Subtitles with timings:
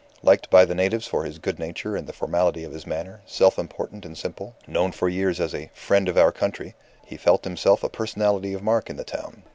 [0.23, 3.59] Liked by the natives for his good nature and the formality of his manner, self
[3.59, 6.73] important and simple, known for years as a "friend of our country,"
[7.05, 9.43] he felt himself a personality of mark in the town.